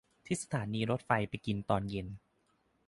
[0.25, 2.07] ที่สถานีรถไฟไปกินตอนเย็น